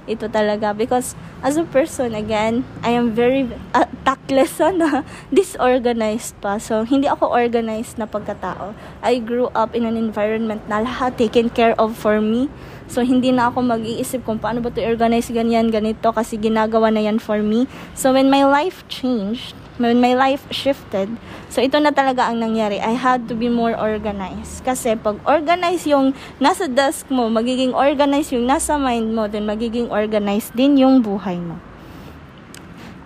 ito 0.09 0.25
talaga. 0.25 0.73
Because 0.73 1.13
as 1.45 1.55
a 1.55 1.63
person 1.63 2.17
again 2.17 2.65
I 2.81 2.97
am 2.97 3.13
very 3.13 3.45
uh, 3.77 3.85
tactless 4.01 4.57
na 4.81 5.05
disorganized 5.29 6.33
pa. 6.41 6.57
So 6.57 6.81
hindi 6.81 7.05
ako 7.05 7.29
organized 7.29 8.01
na 8.01 8.09
pagkatao. 8.09 8.73
I 9.05 9.21
grew 9.21 9.53
up 9.53 9.77
in 9.77 9.85
an 9.85 9.93
environment 9.95 10.65
na 10.65 10.81
lahat 10.81 11.21
taken 11.21 11.53
care 11.53 11.77
of 11.77 11.93
for 11.93 12.17
me. 12.17 12.49
So 12.89 13.05
hindi 13.05 13.29
na 13.29 13.53
ako 13.53 13.61
mag-iisip 13.69 14.25
kung 14.25 14.41
paano 14.41 14.65
ba 14.65 14.73
to 14.73 14.81
organize 14.81 15.29
ganyan 15.29 15.69
ganito 15.69 16.09
kasi 16.09 16.41
ginagawa 16.41 16.89
na 16.89 17.05
yan 17.05 17.21
for 17.21 17.45
me. 17.45 17.69
So 17.93 18.17
when 18.17 18.33
my 18.33 18.41
life 18.49 18.81
changed 18.89 19.53
when 19.79 20.03
my 20.03 20.13
life 20.13 20.43
shifted, 20.51 21.07
so 21.47 21.63
ito 21.63 21.79
na 21.79 21.95
talaga 21.95 22.27
ang 22.27 22.43
nangyari. 22.43 22.77
I 22.83 22.99
had 22.99 23.31
to 23.31 23.33
be 23.33 23.47
more 23.47 23.73
organized. 23.73 24.61
Kasi 24.67 24.99
pag 24.99 25.17
organized 25.23 25.87
yung 25.87 26.11
nasa 26.37 26.67
desk 26.67 27.07
mo, 27.07 27.31
magiging 27.31 27.71
organized 27.71 28.35
yung 28.35 28.45
nasa 28.45 28.75
mind 28.75 29.15
mo, 29.15 29.25
then 29.31 29.47
magiging 29.47 29.87
organized 29.87 30.51
din 30.53 30.75
yung 30.75 30.99
buhay 30.99 31.39
mo. 31.39 31.57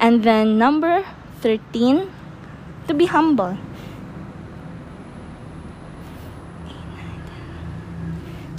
And 0.02 0.26
then 0.26 0.58
number 0.58 1.06
13, 1.46 2.10
to 2.90 2.94
be 2.98 3.06
humble. 3.06 3.56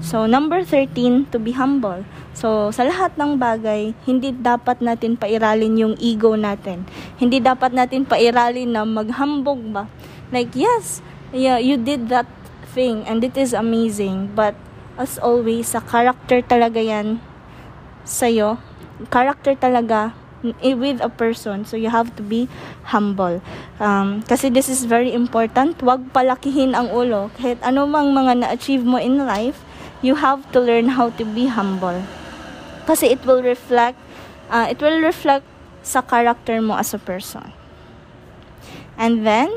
So, 0.04 0.30
number 0.30 0.62
13, 0.62 1.32
to 1.32 1.42
be 1.42 1.52
humble. 1.52 2.06
So, 2.34 2.74
sa 2.74 2.82
lahat 2.82 3.14
ng 3.14 3.38
bagay, 3.38 3.94
hindi 4.10 4.34
dapat 4.34 4.82
natin 4.82 5.14
pairalin 5.14 5.78
yung 5.78 5.94
ego 6.02 6.34
natin. 6.34 6.82
Hindi 7.14 7.38
dapat 7.38 7.70
natin 7.70 8.02
pairalin 8.02 8.74
na 8.74 8.82
maghambog 8.82 9.62
ba. 9.70 9.86
Like, 10.34 10.50
yes, 10.58 10.98
yeah, 11.30 11.62
you 11.62 11.78
did 11.78 12.10
that 12.10 12.26
thing 12.74 13.06
and 13.06 13.22
it 13.22 13.38
is 13.38 13.54
amazing. 13.54 14.34
But, 14.34 14.58
as 14.98 15.14
always, 15.22 15.70
sa 15.70 15.78
character 15.78 16.42
talaga 16.42 16.82
yan 16.82 17.22
sa'yo. 18.02 18.58
Character 19.14 19.54
talaga 19.54 20.10
with 20.60 20.98
a 21.06 21.08
person. 21.08 21.62
So, 21.62 21.78
you 21.78 21.94
have 21.94 22.18
to 22.18 22.22
be 22.26 22.50
humble. 22.90 23.38
Um, 23.78 24.26
kasi 24.26 24.50
this 24.50 24.66
is 24.66 24.90
very 24.90 25.14
important. 25.14 25.78
Huwag 25.78 26.10
palakihin 26.10 26.74
ang 26.74 26.90
ulo. 26.90 27.30
Kahit 27.38 27.62
anumang 27.62 28.10
mga 28.10 28.42
na-achieve 28.42 28.82
mo 28.82 28.98
in 28.98 29.22
life, 29.22 29.62
you 30.02 30.18
have 30.18 30.42
to 30.50 30.58
learn 30.58 30.98
how 30.98 31.14
to 31.14 31.22
be 31.22 31.46
humble. 31.46 32.02
Kasi 32.84 33.16
it 33.16 33.24
will 33.24 33.42
reflect, 33.42 33.98
uh, 34.52 34.68
it 34.68 34.80
will 34.80 35.00
reflect 35.00 35.44
sa 35.84 36.00
character 36.00 36.60
mo 36.60 36.76
as 36.76 36.92
a 36.92 37.00
person. 37.00 37.52
And 38.96 39.26
then, 39.26 39.50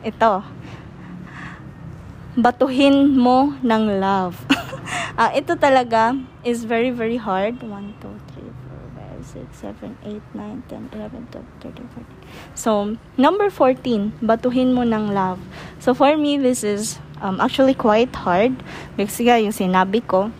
ito, 0.00 0.44
batuhin 2.38 3.16
mo 3.18 3.52
ng 3.60 4.00
love. 4.00 4.40
uh, 5.18 5.30
ito 5.40 5.58
talaga 5.58 6.16
is 6.46 6.64
very, 6.64 6.90
very 6.90 7.18
hard. 7.18 7.60
1, 7.60 7.68
2, 7.68 8.08
3, 8.40 8.48
4, 8.88 9.00
5, 9.20 10.00
6, 10.00 10.00
7, 10.00 10.22
8, 10.22 10.22
9, 10.34 10.62
10, 10.68 10.88
11, 10.96 11.28
12, 11.34 11.44
13, 11.60 11.88
14. 11.92 12.56
So, 12.56 12.96
number 13.18 13.50
14, 13.50 14.22
batuhin 14.22 14.72
mo 14.72 14.86
ng 14.86 15.12
love. 15.12 15.42
So, 15.82 15.92
for 15.92 16.16
me, 16.16 16.38
this 16.38 16.64
is 16.64 17.02
um, 17.20 17.40
actually 17.40 17.74
quite 17.74 18.14
hard 18.14 18.56
because 18.96 19.20
nga 19.20 19.36
yung 19.36 19.52
sinabi 19.52 20.00
ko 20.06 20.32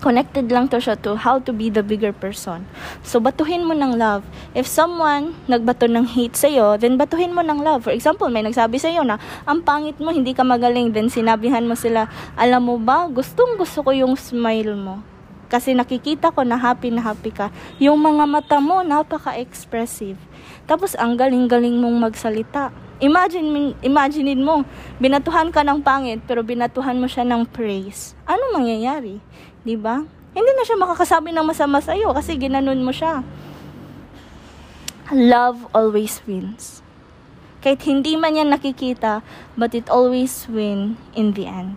connected 0.00 0.48
lang 0.48 0.66
to 0.72 0.80
siya 0.80 0.96
to 1.04 1.14
how 1.14 1.38
to 1.38 1.52
be 1.52 1.68
the 1.68 1.84
bigger 1.84 2.10
person. 2.10 2.64
So, 3.04 3.20
batuhin 3.20 3.68
mo 3.68 3.76
ng 3.76 4.00
love. 4.00 4.24
If 4.56 4.64
someone 4.64 5.36
nagbato 5.46 5.86
ng 5.86 6.08
hate 6.16 6.34
sa'yo, 6.34 6.80
then 6.80 6.96
batuhin 6.96 7.36
mo 7.36 7.44
ng 7.44 7.60
love. 7.60 7.86
For 7.86 7.92
example, 7.92 8.32
may 8.32 8.42
nagsabi 8.42 8.80
sa'yo 8.80 9.04
na, 9.04 9.20
ang 9.44 9.60
pangit 9.60 10.00
mo, 10.00 10.10
hindi 10.10 10.32
ka 10.32 10.42
magaling. 10.42 10.96
Then, 10.96 11.12
sinabihan 11.12 11.68
mo 11.68 11.76
sila, 11.76 12.08
alam 12.34 12.66
mo 12.66 12.80
ba, 12.80 13.06
gustong 13.06 13.60
gusto 13.60 13.84
ko 13.84 13.92
yung 13.92 14.16
smile 14.16 14.74
mo. 14.74 15.04
Kasi 15.52 15.76
nakikita 15.76 16.32
ko 16.32 16.42
na 16.42 16.56
happy 16.56 16.88
na 16.90 17.04
happy 17.04 17.30
ka. 17.30 17.52
Yung 17.76 18.00
mga 18.00 18.24
mata 18.24 18.58
mo, 18.58 18.80
napaka-expressive. 18.80 20.18
Tapos, 20.64 20.96
ang 20.96 21.14
galing-galing 21.14 21.76
mong 21.76 22.10
magsalita 22.10 22.72
Imagine, 23.00 23.72
imaginein 23.80 24.44
mo, 24.44 24.60
binatuhan 25.00 25.48
ka 25.48 25.64
ng 25.64 25.80
pangit, 25.80 26.20
pero 26.28 26.44
binatuhan 26.44 27.00
mo 27.00 27.08
siya 27.08 27.24
ng 27.24 27.48
praise. 27.48 28.12
Ano 28.28 28.52
mangyayari? 28.52 29.24
Ba? 29.60 29.66
Diba? 29.68 29.96
Hindi 30.30 30.50
na 30.54 30.64
siya 30.64 30.78
makakasabi 30.78 31.34
ng 31.34 31.46
masama 31.46 31.82
sa 31.82 31.92
iyo 31.92 32.14
kasi 32.14 32.38
ginanon 32.38 32.80
mo 32.80 32.94
siya. 32.94 33.20
Love 35.10 35.66
always 35.74 36.22
wins. 36.24 36.80
Kahit 37.60 37.84
hindi 37.84 38.16
man 38.16 38.38
yan 38.38 38.54
nakikita, 38.54 39.20
but 39.58 39.76
it 39.76 39.90
always 39.90 40.48
win 40.48 40.96
in 41.12 41.36
the 41.36 41.44
end. 41.44 41.76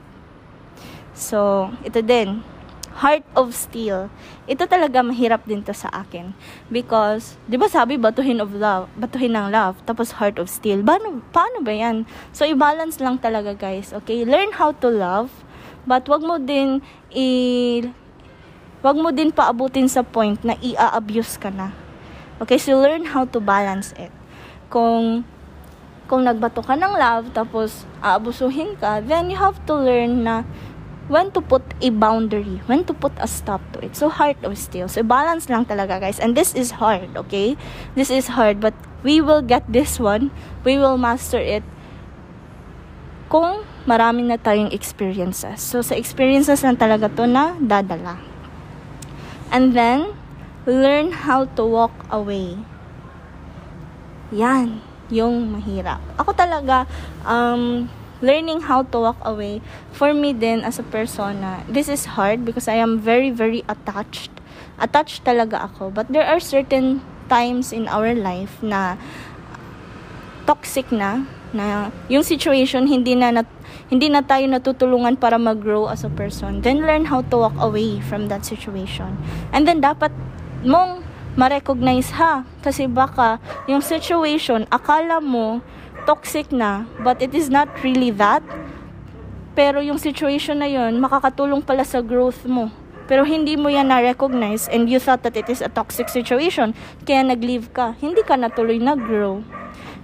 So, 1.12 1.70
ito 1.84 2.00
din, 2.00 2.40
heart 3.04 3.26
of 3.36 3.52
steel. 3.58 4.08
Ito 4.46 4.70
talaga 4.70 5.02
mahirap 5.02 5.44
din 5.44 5.66
to 5.66 5.74
sa 5.74 5.90
akin. 5.92 6.32
Because, 6.70 7.36
di 7.50 7.58
ba 7.58 7.68
sabi, 7.68 7.98
batuhin 8.00 8.40
of 8.40 8.54
love, 8.54 8.88
batuhin 8.96 9.34
ng 9.36 9.50
love, 9.52 9.82
tapos 9.84 10.22
heart 10.22 10.38
of 10.38 10.48
steel. 10.48 10.86
Paano, 10.86 11.20
paano 11.34 11.66
ba 11.66 11.74
yan? 11.74 12.06
So, 12.32 12.46
i-balance 12.46 13.02
lang 13.02 13.20
talaga, 13.20 13.58
guys. 13.58 13.92
Okay? 13.92 14.24
Learn 14.24 14.56
how 14.56 14.72
to 14.78 14.88
love, 14.88 15.34
but 15.88 16.08
wag 16.08 16.24
mo 16.24 16.40
din 16.40 16.80
i... 17.14 17.28
Wag 18.84 19.00
mo 19.00 19.16
din 19.16 19.32
paabutin 19.32 19.88
sa 19.88 20.04
point 20.04 20.36
na 20.44 20.60
i-abuse 20.60 21.40
ka 21.40 21.48
na. 21.48 21.72
Okay? 22.44 22.60
So, 22.60 22.76
learn 22.76 23.08
how 23.16 23.24
to 23.32 23.40
balance 23.40 23.96
it. 23.96 24.12
Kung 24.68 25.24
kung 26.04 26.28
nagbato 26.28 26.60
ka 26.60 26.76
ng 26.76 27.00
love, 27.00 27.32
tapos 27.32 27.88
aabusuhin 28.04 28.76
ka, 28.76 29.00
then 29.00 29.32
you 29.32 29.40
have 29.40 29.56
to 29.64 29.72
learn 29.72 30.28
na 30.28 30.44
when 31.08 31.32
to 31.32 31.40
put 31.40 31.64
a 31.80 31.90
boundary, 31.90 32.60
when 32.68 32.84
to 32.84 32.92
put 32.92 33.12
a 33.24 33.28
stop 33.28 33.64
to 33.72 33.80
it. 33.80 33.96
So, 33.96 34.12
heart 34.12 34.40
of 34.44 34.56
steel. 34.60 34.92
So, 34.92 35.04
balance 35.04 35.48
lang 35.48 35.64
talaga, 35.64 36.04
guys. 36.04 36.20
And 36.20 36.36
this 36.36 36.52
is 36.56 36.80
hard, 36.84 37.16
okay? 37.16 37.56
This 37.96 38.12
is 38.12 38.36
hard, 38.36 38.60
but 38.60 38.76
we 39.04 39.20
will 39.20 39.42
get 39.42 39.64
this 39.68 40.00
one. 40.00 40.32
We 40.64 40.76
will 40.76 41.00
master 41.00 41.40
it 41.40 41.64
kung 43.34 43.66
marami 43.90 44.30
na 44.30 44.38
tayong 44.38 44.70
experiences. 44.70 45.58
So, 45.58 45.82
sa 45.82 45.98
experiences 45.98 46.62
lang 46.62 46.78
talaga 46.78 47.10
to 47.18 47.26
na 47.26 47.58
dadala. 47.58 48.22
And 49.50 49.74
then, 49.74 50.14
learn 50.70 51.26
how 51.26 51.50
to 51.58 51.66
walk 51.66 51.94
away. 52.14 52.62
Yan, 54.30 54.86
yung 55.10 55.50
mahirap. 55.50 55.98
Ako 56.22 56.38
talaga, 56.38 56.86
um, 57.26 57.90
learning 58.22 58.70
how 58.70 58.86
to 58.86 58.98
walk 59.02 59.20
away, 59.26 59.66
for 59.92 60.14
me 60.14 60.32
then 60.32 60.62
as 60.62 60.78
a 60.78 60.86
persona, 60.86 61.66
this 61.66 61.90
is 61.90 62.14
hard 62.14 62.46
because 62.46 62.70
I 62.70 62.78
am 62.78 63.02
very, 63.02 63.34
very 63.34 63.66
attached. 63.66 64.30
Attached 64.78 65.26
talaga 65.26 65.74
ako. 65.74 65.90
But 65.90 66.14
there 66.14 66.26
are 66.26 66.40
certain 66.40 67.02
times 67.28 67.74
in 67.74 67.90
our 67.90 68.14
life 68.14 68.62
na 68.62 68.96
toxic 70.46 70.88
na, 70.94 71.28
na 71.54 71.94
yung 72.10 72.26
situation 72.26 72.90
hindi 72.90 73.16
na, 73.16 73.32
nat, 73.32 73.50
hindi 73.88 74.10
na 74.10 74.26
tayo 74.26 74.46
natutulungan 74.50 75.16
para 75.16 75.38
mag-grow 75.38 75.88
as 75.88 76.04
a 76.04 76.12
person. 76.12 76.60
Then 76.66 76.84
learn 76.84 77.08
how 77.08 77.22
to 77.30 77.36
walk 77.38 77.58
away 77.62 78.02
from 78.04 78.28
that 78.28 78.44
situation. 78.44 79.16
And 79.56 79.70
then 79.70 79.80
dapat 79.80 80.12
mong 80.66 81.06
ma-recognize 81.38 82.14
ha. 82.18 82.46
Kasi 82.62 82.90
baka 82.90 83.38
yung 83.70 83.82
situation, 83.82 84.66
akala 84.70 85.22
mo 85.22 85.62
toxic 86.04 86.52
na, 86.52 86.86
but 87.00 87.22
it 87.24 87.32
is 87.32 87.48
not 87.48 87.70
really 87.82 88.12
that. 88.12 88.44
Pero 89.54 89.80
yung 89.80 90.02
situation 90.02 90.60
na 90.60 90.68
yun, 90.68 90.98
makakatulong 90.98 91.62
pala 91.62 91.86
sa 91.86 92.02
growth 92.02 92.44
mo. 92.50 92.74
Pero 93.06 93.28
hindi 93.28 93.60
mo 93.60 93.68
yan 93.68 93.92
na-recognize 93.92 94.72
and 94.72 94.88
you 94.88 94.98
thought 94.98 95.22
that 95.28 95.36
it 95.36 95.52
is 95.52 95.60
a 95.60 95.68
toxic 95.68 96.08
situation, 96.08 96.72
kaya 97.04 97.22
nag-leave 97.22 97.70
ka. 97.76 97.94
Hindi 98.00 98.24
ka 98.24 98.40
natuloy 98.40 98.80
nag-grow. 98.80 99.44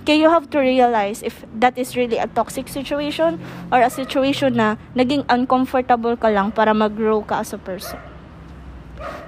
Kaya 0.09 0.25
you 0.25 0.29
have 0.33 0.49
to 0.49 0.57
realize 0.57 1.21
if 1.21 1.45
that 1.53 1.77
is 1.77 1.93
really 1.93 2.17
a 2.17 2.25
toxic 2.25 2.65
situation 2.65 3.37
or 3.69 3.77
a 3.77 3.93
situation 3.93 4.57
na 4.57 4.73
naging 4.97 5.21
uncomfortable 5.29 6.17
ka 6.17 6.33
lang 6.33 6.49
para 6.49 6.73
mag-grow 6.73 7.21
ka 7.21 7.45
as 7.45 7.53
a 7.53 7.61
person. 7.61 8.01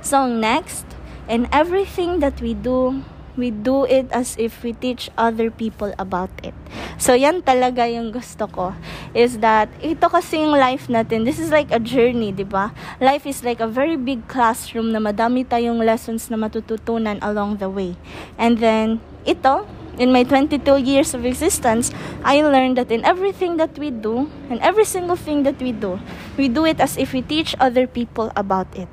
So 0.01 0.25
next, 0.25 0.89
in 1.29 1.45
everything 1.53 2.17
that 2.25 2.41
we 2.41 2.57
do, 2.57 3.05
we 3.37 3.53
do 3.53 3.85
it 3.85 4.09
as 4.09 4.33
if 4.41 4.65
we 4.65 4.73
teach 4.73 5.13
other 5.21 5.53
people 5.53 5.93
about 6.01 6.33
it. 6.41 6.57
So, 6.97 7.13
yan 7.13 7.41
talaga 7.41 7.85
yung 7.85 8.09
gusto 8.09 8.49
ko. 8.49 8.73
Is 9.13 9.39
that, 9.39 9.69
ito 9.81 10.09
kasi 10.09 10.41
yung 10.41 10.57
life 10.57 10.89
natin. 10.89 11.25
This 11.25 11.39
is 11.39 11.49
like 11.49 11.69
a 11.69 11.79
journey, 11.79 12.33
di 12.33 12.43
ba? 12.43 12.73
Life 12.99 13.25
is 13.25 13.41
like 13.45 13.61
a 13.61 13.69
very 13.69 13.97
big 13.97 14.27
classroom 14.27 14.91
na 14.91 14.99
madami 14.99 15.45
tayong 15.45 15.81
lessons 15.81 16.29
na 16.29 16.37
matututunan 16.37 17.17
along 17.21 17.57
the 17.57 17.69
way. 17.69 17.95
And 18.37 18.59
then, 18.59 19.01
ito, 19.25 19.65
in 19.97 20.11
my 20.11 20.23
22 20.23 20.77
years 20.77 21.13
of 21.13 21.25
existence, 21.25 21.91
I 22.23 22.41
learned 22.41 22.77
that 22.77 22.91
in 22.91 23.03
everything 23.03 23.57
that 23.57 23.77
we 23.77 23.91
do, 23.91 24.29
and 24.49 24.59
every 24.61 24.85
single 24.85 25.15
thing 25.15 25.43
that 25.43 25.61
we 25.61 25.71
do, 25.71 25.99
we 26.37 26.47
do 26.47 26.65
it 26.65 26.79
as 26.79 26.97
if 26.97 27.13
we 27.13 27.21
teach 27.21 27.55
other 27.59 27.87
people 27.87 28.31
about 28.35 28.67
it. 28.75 28.87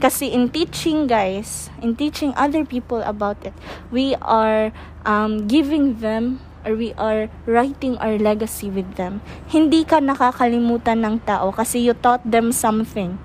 Kasi 0.00 0.26
in 0.26 0.50
teaching, 0.50 1.06
guys, 1.06 1.70
in 1.80 1.94
teaching 1.94 2.34
other 2.36 2.64
people 2.64 3.00
about 3.06 3.38
it, 3.46 3.54
we 3.94 4.18
are 4.20 4.74
um, 5.06 5.46
giving 5.46 6.02
them 6.02 6.40
or 6.64 6.74
we 6.74 6.92
are 6.98 7.28
writing 7.46 7.96
our 7.98 8.18
legacy 8.18 8.70
with 8.70 8.96
them. 8.96 9.20
Hindi 9.46 9.84
ka 9.84 10.00
nakakalimutan 10.00 11.04
ng 11.04 11.16
tao 11.22 11.52
kasi 11.52 11.84
you 11.84 11.94
taught 11.94 12.24
them 12.26 12.50
something. 12.50 13.20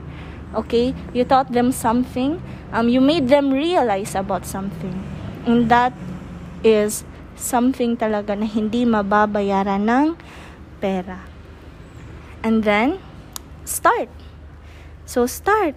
Okay? 0.54 0.94
You 1.16 1.24
taught 1.26 1.50
them 1.50 1.72
something. 1.72 2.38
Um, 2.70 2.86
you 2.92 3.02
made 3.02 3.30
them 3.32 3.50
realize 3.50 4.14
about 4.14 4.46
something. 4.46 4.94
And 5.48 5.72
that 5.74 5.96
is 6.66 7.08
something 7.40 7.96
talaga 7.96 8.36
na 8.36 8.44
hindi 8.44 8.84
mababayaran 8.84 9.88
ng 9.88 10.20
pera. 10.84 11.24
And 12.44 12.64
then, 12.64 13.00
start. 13.64 14.12
So, 15.04 15.28
start. 15.28 15.76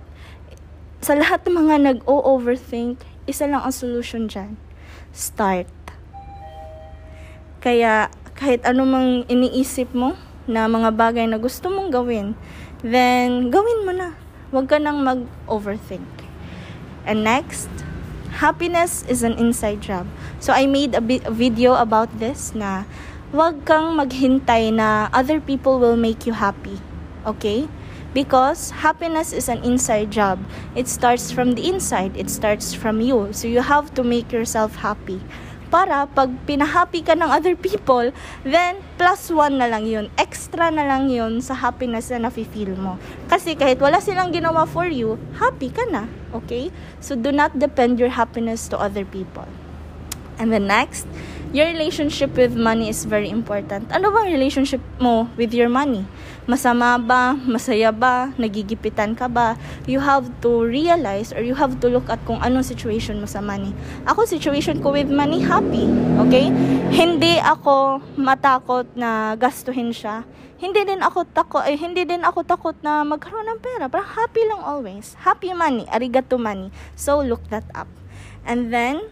Sa 1.02 1.18
lahat 1.18 1.42
ng 1.46 1.54
mga 1.54 1.74
nag-o-overthink, 1.82 3.02
isa 3.26 3.46
lang 3.46 3.62
ang 3.62 3.74
solution 3.74 4.30
dyan. 4.30 4.58
Start. 5.10 5.70
Kaya, 7.62 8.10
kahit 8.38 8.66
anumang 8.66 9.26
iniisip 9.30 9.94
mo 9.94 10.18
na 10.50 10.66
mga 10.66 10.90
bagay 10.94 11.26
na 11.30 11.38
gusto 11.38 11.70
mong 11.70 11.94
gawin, 11.94 12.34
then, 12.82 13.50
gawin 13.50 13.86
mo 13.86 13.92
na. 13.94 14.14
Huwag 14.50 14.66
ka 14.66 14.78
nang 14.82 15.02
mag-overthink. 15.02 16.06
And 17.06 17.26
next, 17.26 17.70
happiness 18.42 19.06
is 19.06 19.22
an 19.22 19.38
inside 19.38 19.80
job. 19.80 20.10
So, 20.42 20.52
I 20.52 20.66
made 20.66 20.98
a, 20.98 21.00
bi- 21.00 21.22
a 21.22 21.30
video 21.30 21.78
about 21.78 22.10
this 22.18 22.50
na 22.58 22.82
wag 23.30 23.62
kang 23.62 23.94
maghintay 23.94 24.74
na 24.74 25.06
other 25.14 25.38
people 25.38 25.78
will 25.78 25.94
make 25.94 26.26
you 26.26 26.34
happy. 26.34 26.82
Okay? 27.22 27.70
Because 28.10 28.82
happiness 28.82 29.32
is 29.32 29.48
an 29.48 29.62
inside 29.62 30.10
job. 30.10 30.42
It 30.74 30.90
starts 30.90 31.30
from 31.30 31.54
the 31.54 31.70
inside. 31.70 32.18
It 32.18 32.28
starts 32.28 32.74
from 32.74 33.00
you. 33.00 33.30
So, 33.30 33.46
you 33.46 33.62
have 33.62 33.94
to 33.94 34.02
make 34.02 34.34
yourself 34.34 34.82
happy 34.82 35.22
para 35.72 36.04
pag 36.04 36.28
pinahappy 36.44 37.00
ka 37.00 37.16
ng 37.16 37.32
other 37.32 37.56
people, 37.56 38.12
then 38.44 38.76
plus 39.00 39.32
one 39.32 39.56
na 39.56 39.72
lang 39.72 39.88
yun. 39.88 40.12
Extra 40.20 40.68
na 40.68 40.84
lang 40.84 41.08
yun 41.08 41.40
sa 41.40 41.56
happiness 41.56 42.12
na 42.12 42.28
nafe-feel 42.28 42.76
mo. 42.76 43.00
Kasi 43.32 43.56
kahit 43.56 43.80
wala 43.80 43.96
silang 44.04 44.36
ginawa 44.36 44.68
for 44.68 44.84
you, 44.84 45.16
happy 45.40 45.72
ka 45.72 45.88
na. 45.88 46.12
Okay? 46.36 46.68
So 47.00 47.16
do 47.16 47.32
not 47.32 47.56
depend 47.56 47.96
your 47.96 48.12
happiness 48.12 48.68
to 48.68 48.76
other 48.76 49.08
people. 49.08 49.48
And 50.36 50.52
the 50.52 50.60
next, 50.60 51.08
your 51.52 51.68
relationship 51.68 52.32
with 52.32 52.56
money 52.56 52.88
is 52.88 53.04
very 53.04 53.28
important. 53.28 53.84
Ano 53.92 54.08
bang 54.08 54.32
relationship 54.32 54.80
mo 54.96 55.28
with 55.36 55.52
your 55.52 55.68
money? 55.68 56.08
Masama 56.48 56.96
ba? 56.96 57.36
Masaya 57.44 57.92
ba? 57.92 58.32
Nagigipitan 58.40 59.12
ka 59.12 59.28
ba? 59.28 59.54
You 59.84 60.00
have 60.00 60.26
to 60.40 60.64
realize 60.64 61.30
or 61.30 61.44
you 61.44 61.52
have 61.54 61.76
to 61.84 61.92
look 61.92 62.08
at 62.08 62.18
kung 62.24 62.40
anong 62.40 62.64
situation 62.64 63.20
mo 63.20 63.28
sa 63.28 63.44
money. 63.44 63.76
Ako, 64.08 64.24
situation 64.24 64.80
ko 64.80 64.96
with 64.96 65.12
money, 65.12 65.44
happy. 65.44 65.86
Okay? 66.26 66.48
Hindi 66.90 67.36
ako 67.38 68.00
matakot 68.16 68.88
na 68.96 69.36
gastuhin 69.36 69.92
siya. 69.92 70.24
Hindi 70.56 70.88
din 70.88 71.02
ako 71.04 71.26
takot, 71.26 71.66
eh, 71.66 71.74
hindi 71.74 72.06
din 72.06 72.22
ako 72.22 72.46
takot 72.46 72.78
na 72.80 73.02
magkaroon 73.02 73.50
ng 73.50 73.60
pera. 73.60 73.90
Parang 73.92 74.08
happy 74.14 74.46
lang 74.46 74.62
always. 74.62 75.18
Happy 75.20 75.50
money, 75.52 75.84
arigato 75.90 76.38
money. 76.38 76.70
So, 76.94 77.20
look 77.20 77.42
that 77.50 77.66
up. 77.74 77.90
And 78.46 78.70
then, 78.70 79.10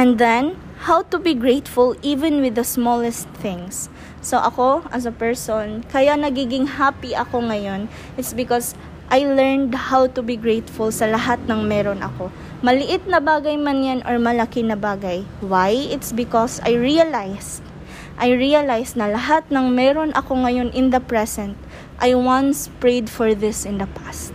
And 0.00 0.16
then, 0.16 0.56
how 0.88 1.04
to 1.12 1.20
be 1.20 1.36
grateful 1.36 1.92
even 2.00 2.40
with 2.40 2.56
the 2.56 2.64
smallest 2.64 3.28
things. 3.44 3.92
So 4.24 4.40
ako, 4.40 4.88
as 4.88 5.04
a 5.04 5.12
person, 5.12 5.84
kaya 5.92 6.16
nagiging 6.16 6.80
happy 6.80 7.12
ako 7.12 7.44
ngayon, 7.44 7.92
it's 8.16 8.32
because 8.32 8.72
I 9.12 9.28
learned 9.28 9.76
how 9.76 10.08
to 10.08 10.24
be 10.24 10.40
grateful 10.40 10.88
sa 10.88 11.04
lahat 11.04 11.44
ng 11.44 11.68
meron 11.68 12.00
ako. 12.00 12.32
Maliit 12.64 13.04
na 13.12 13.20
bagay 13.20 13.60
man 13.60 13.84
yan 13.84 14.00
or 14.08 14.16
malaki 14.16 14.64
na 14.64 14.72
bagay. 14.72 15.20
Why? 15.44 15.76
It's 15.76 16.16
because 16.16 16.64
I 16.64 16.80
realized, 16.80 17.60
I 18.16 18.32
realized 18.32 18.96
na 18.96 19.12
lahat 19.12 19.52
ng 19.52 19.68
meron 19.68 20.16
ako 20.16 20.48
ngayon 20.48 20.72
in 20.72 20.96
the 20.96 21.04
present, 21.04 21.60
I 22.00 22.16
once 22.16 22.72
prayed 22.80 23.12
for 23.12 23.36
this 23.36 23.68
in 23.68 23.76
the 23.76 23.90
past. 24.00 24.32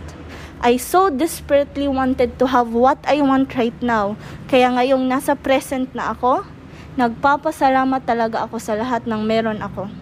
I 0.60 0.80
so 0.80 1.12
desperately 1.12 1.84
wanted 1.88 2.38
to 2.40 2.46
have 2.48 2.72
what 2.72 2.96
I 3.04 3.20
want 3.20 3.52
right 3.54 3.76
now. 3.84 4.16
Kaya 4.48 4.72
ngayong 4.72 5.04
nasa 5.04 5.36
present 5.36 5.92
na 5.92 6.16
ako, 6.16 6.48
nagpapasalamat 6.96 8.08
talaga 8.08 8.48
ako 8.48 8.56
sa 8.56 8.72
lahat 8.72 9.04
ng 9.04 9.20
meron 9.20 9.60
ako. 9.60 9.92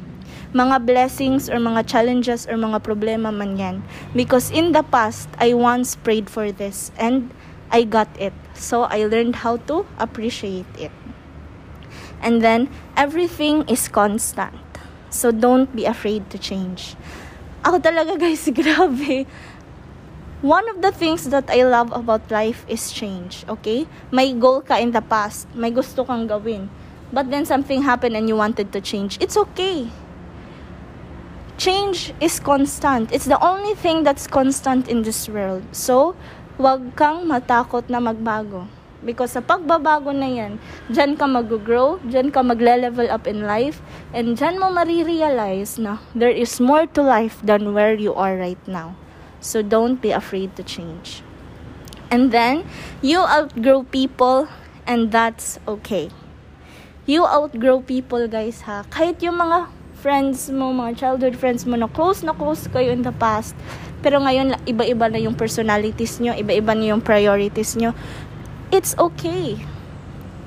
Mga 0.54 0.86
blessings 0.86 1.50
or 1.50 1.58
mga 1.58 1.82
challenges 1.90 2.46
or 2.46 2.54
mga 2.54 2.78
problema 2.86 3.34
man 3.34 3.58
yan. 3.58 3.76
Because 4.14 4.54
in 4.54 4.70
the 4.70 4.86
past, 4.86 5.26
I 5.42 5.50
once 5.58 5.98
prayed 5.98 6.30
for 6.30 6.54
this 6.54 6.94
and 6.94 7.34
I 7.74 7.82
got 7.82 8.06
it. 8.22 8.34
So 8.54 8.86
I 8.86 9.10
learned 9.10 9.42
how 9.42 9.58
to 9.66 9.82
appreciate 9.98 10.70
it. 10.78 10.94
And 12.22 12.38
then, 12.38 12.70
everything 12.94 13.66
is 13.66 13.90
constant. 13.90 14.62
So 15.10 15.34
don't 15.34 15.68
be 15.74 15.84
afraid 15.84 16.30
to 16.30 16.38
change. 16.38 16.94
Ako 17.66 17.82
talaga 17.82 18.14
guys, 18.14 18.46
grabe 18.54 19.26
one 20.44 20.68
of 20.68 20.84
the 20.84 20.92
things 20.92 21.24
that 21.32 21.48
I 21.48 21.64
love 21.64 21.88
about 21.96 22.28
life 22.28 22.68
is 22.68 22.92
change, 22.92 23.48
okay? 23.48 23.88
May 24.12 24.36
goal 24.36 24.60
ka 24.60 24.76
in 24.76 24.92
the 24.92 25.00
past, 25.00 25.48
may 25.56 25.72
gusto 25.72 26.04
kang 26.04 26.28
gawin. 26.28 26.68
But 27.16 27.32
then 27.32 27.48
something 27.48 27.80
happened 27.80 28.12
and 28.12 28.28
you 28.28 28.36
wanted 28.36 28.68
to 28.76 28.84
change. 28.84 29.16
It's 29.24 29.40
okay. 29.40 29.88
Change 31.56 32.12
is 32.20 32.36
constant. 32.44 33.08
It's 33.08 33.24
the 33.24 33.40
only 33.40 33.72
thing 33.72 34.04
that's 34.04 34.28
constant 34.28 34.84
in 34.84 35.00
this 35.00 35.32
world. 35.32 35.64
So, 35.72 36.12
wag 36.60 36.92
kang 36.92 37.24
matakot 37.24 37.88
na 37.88 38.04
magbago. 38.04 38.68
Because 39.00 39.32
sa 39.32 39.40
pagbabago 39.40 40.12
na 40.12 40.28
yan, 40.28 40.60
dyan 40.92 41.16
ka 41.16 41.24
mag-grow, 41.24 42.04
dyan 42.04 42.28
ka 42.28 42.44
magle-level 42.44 43.08
up 43.08 43.24
in 43.24 43.48
life, 43.48 43.80
and 44.12 44.36
dyan 44.36 44.60
mo 44.60 44.68
marirealize 44.68 45.80
na 45.80 46.04
there 46.12 46.32
is 46.32 46.60
more 46.60 46.84
to 46.92 47.00
life 47.00 47.40
than 47.40 47.72
where 47.72 47.96
you 47.96 48.12
are 48.12 48.36
right 48.36 48.60
now. 48.68 48.92
So 49.44 49.60
don't 49.60 50.00
be 50.00 50.08
afraid 50.08 50.56
to 50.56 50.64
change. 50.64 51.20
And 52.08 52.32
then 52.32 52.64
you 53.04 53.20
outgrow 53.20 53.84
people 53.84 54.48
and 54.88 55.12
that's 55.12 55.60
okay. 55.68 56.08
You 57.04 57.28
outgrow 57.28 57.84
people 57.84 58.24
guys 58.24 58.64
ha. 58.64 58.88
Kahit 58.88 59.20
yung 59.20 59.36
mga 59.36 59.68
friends 60.00 60.48
mo, 60.48 60.72
mga 60.72 60.96
childhood 60.96 61.36
friends 61.36 61.68
mo 61.68 61.76
na 61.76 61.92
close 61.92 62.24
na 62.24 62.32
close 62.32 62.64
kayo 62.72 62.88
in 62.88 63.04
the 63.04 63.12
past. 63.20 63.52
Pero 64.00 64.24
ngayon, 64.24 64.56
iba-iba 64.64 65.12
na 65.12 65.20
yung 65.20 65.36
personalities 65.36 66.24
nyo, 66.24 66.32
iba-iba 66.32 66.72
na 66.72 66.96
yung 66.96 67.04
priorities 67.04 67.76
nyo. 67.76 67.92
It's 68.72 68.96
okay. 68.96 69.60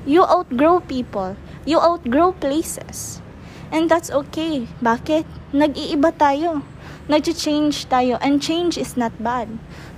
You 0.02 0.26
outgrow 0.26 0.82
people. 0.82 1.38
You 1.62 1.78
outgrow 1.78 2.34
places. 2.34 3.22
And 3.70 3.86
that's 3.86 4.10
okay. 4.10 4.66
Bakit? 4.82 5.26
Nag-iiba 5.54 6.10
tayo 6.18 6.66
nag-change 7.08 7.88
tayo. 7.88 8.20
And 8.20 8.38
change 8.38 8.76
is 8.76 8.94
not 8.94 9.16
bad. 9.18 9.48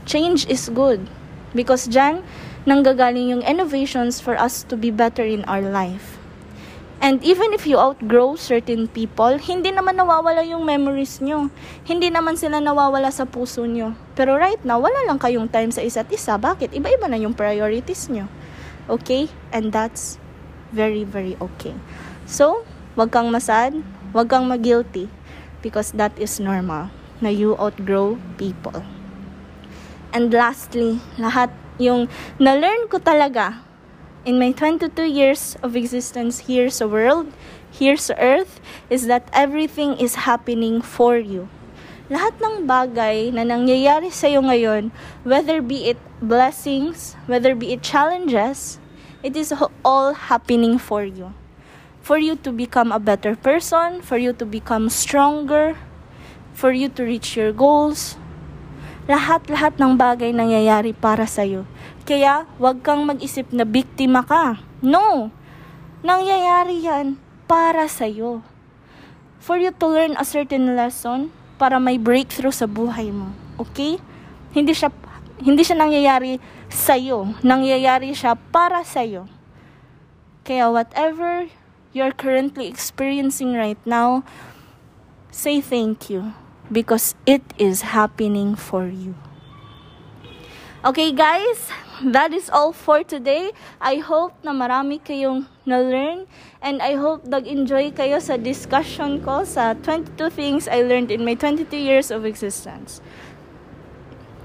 Change 0.07 0.47
is 0.47 0.71
good. 0.71 1.11
Because 1.53 1.91
dyan, 1.91 2.23
nanggagaling 2.65 3.35
yung 3.35 3.43
innovations 3.43 4.23
for 4.23 4.39
us 4.39 4.63
to 4.71 4.79
be 4.79 4.95
better 4.95 5.27
in 5.27 5.43
our 5.51 5.61
life. 5.61 6.17
And 7.01 7.25
even 7.25 7.57
if 7.57 7.65
you 7.65 7.81
outgrow 7.81 8.37
certain 8.37 8.85
people, 8.85 9.41
hindi 9.41 9.73
naman 9.73 9.97
nawawala 9.97 10.45
yung 10.45 10.69
memories 10.69 11.19
nyo. 11.25 11.49
Hindi 11.83 12.13
naman 12.13 12.37
sila 12.37 12.61
nawawala 12.61 13.09
sa 13.09 13.25
puso 13.25 13.65
nyo. 13.65 13.97
Pero 14.13 14.37
right 14.37 14.61
now, 14.63 14.77
wala 14.77 15.09
lang 15.09 15.17
kayong 15.17 15.49
time 15.49 15.73
sa 15.73 15.81
isa't 15.81 16.13
isa. 16.13 16.37
Bakit? 16.37 16.77
Iba-iba 16.77 17.09
na 17.09 17.17
yung 17.17 17.33
priorities 17.33 18.13
nyo. 18.13 18.29
Okay? 18.85 19.33
And 19.49 19.73
that's 19.73 20.21
very, 20.77 21.09
very 21.09 21.41
okay. 21.41 21.73
So, 22.29 22.69
wag 23.01 23.17
kang 23.17 23.33
masad, 23.33 23.81
wag 24.13 24.29
kang 24.29 24.45
mag-guilty 24.45 25.09
because 25.65 25.97
that 25.97 26.13
is 26.21 26.37
normal 26.37 26.93
na 27.21 27.29
you 27.29 27.57
outgrow 27.57 28.19
people. 28.41 28.85
And 30.11 30.35
lastly, 30.35 30.99
lahat 31.21 31.55
yung 31.79 32.11
na-learn 32.41 32.91
ko 32.91 32.99
talaga 32.99 33.63
in 34.25 34.37
my 34.37 34.53
22 34.53 35.07
years 35.09 35.57
of 35.63 35.77
existence 35.77 36.51
here 36.51 36.69
sa 36.69 36.85
world, 36.85 37.33
here 37.73 37.97
sa 37.97 38.13
earth, 38.19 38.61
is 38.93 39.07
that 39.07 39.29
everything 39.33 39.97
is 39.97 40.27
happening 40.27 40.83
for 40.83 41.17
you. 41.17 41.49
Lahat 42.11 42.35
ng 42.43 42.67
bagay 42.67 43.31
na 43.31 43.47
nangyayari 43.47 44.11
sa 44.11 44.27
iyo 44.27 44.43
ngayon, 44.43 44.91
whether 45.23 45.63
be 45.63 45.95
it 45.95 46.01
blessings, 46.19 47.15
whether 47.31 47.55
be 47.55 47.71
it 47.71 47.87
challenges, 47.87 48.83
it 49.23 49.39
is 49.39 49.55
all 49.87 50.13
happening 50.29 50.75
for 50.75 51.07
you. 51.07 51.31
For 52.03 52.19
you 52.19 52.35
to 52.43 52.51
become 52.51 52.91
a 52.91 52.99
better 52.99 53.39
person, 53.39 54.03
for 54.03 54.19
you 54.19 54.35
to 54.35 54.45
become 54.45 54.91
stronger, 54.91 55.79
for 56.61 56.77
you 56.77 56.93
to 56.93 57.01
reach 57.09 57.41
your 57.41 57.57
goals. 57.57 58.21
lahat-lahat 59.11 59.75
ng 59.75 59.99
bagay 59.99 60.31
nangyayari 60.31 60.95
para 60.95 61.27
sa'yo. 61.27 61.67
Kaya, 62.07 62.47
wag 62.63 62.87
kang 62.87 63.03
mag-isip 63.03 63.51
na 63.51 63.67
biktima 63.67 64.23
ka. 64.23 64.63
No! 64.79 65.35
Nangyayari 66.07 66.87
yan 66.87 67.19
para 67.51 67.91
sa'yo. 67.91 68.47
For 69.43 69.59
you 69.59 69.75
to 69.75 69.87
learn 69.91 70.15
a 70.15 70.23
certain 70.23 70.79
lesson, 70.79 71.35
para 71.59 71.83
may 71.83 71.99
breakthrough 71.99 72.55
sa 72.55 72.71
buhay 72.71 73.11
mo. 73.11 73.35
Okay? 73.59 73.99
Hindi 74.55 74.73
siya 74.79 74.95
hindi 75.41 75.65
siya 75.65 75.81
nangyayari 75.81 76.37
sa 76.69 77.01
iyo. 77.01 77.33
Nangyayari 77.41 78.13
siya 78.13 78.37
para 78.37 78.85
sa 78.85 79.01
iyo. 79.01 79.25
Kaya 80.45 80.69
whatever 80.69 81.49
you're 81.97 82.13
currently 82.13 82.69
experiencing 82.69 83.57
right 83.57 83.81
now, 83.89 84.21
say 85.33 85.65
thank 85.65 86.13
you 86.13 86.37
because 86.73 87.15
it 87.27 87.43
is 87.59 87.93
happening 87.93 88.55
for 88.55 88.87
you. 88.87 89.15
Okay 90.81 91.13
guys, 91.13 91.69
that 92.01 92.33
is 92.33 92.49
all 92.49 92.73
for 92.73 93.05
today. 93.05 93.53
I 93.85 94.01
hope 94.01 94.33
na 94.41 94.57
marami 94.57 94.97
kayong 94.97 95.45
na-learn 95.69 96.25
and 96.65 96.81
I 96.81 96.97
hope 96.97 97.29
nag-enjoy 97.29 97.93
kayo 97.93 98.17
sa 98.17 98.41
discussion 98.41 99.21
ko 99.21 99.45
sa 99.45 99.77
22 99.77 100.33
things 100.33 100.65
I 100.65 100.81
learned 100.81 101.13
in 101.13 101.21
my 101.21 101.37
22 101.37 101.77
years 101.77 102.09
of 102.09 102.25
existence. 102.25 103.05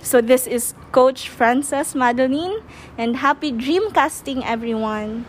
So 0.03 0.19
this 0.19 0.45
is 0.45 0.75
Coach 0.91 1.31
Frances 1.31 1.95
Madeline 1.95 2.61
and 2.99 3.23
happy 3.23 3.55
dreamcasting 3.55 4.43
everyone. 4.43 5.23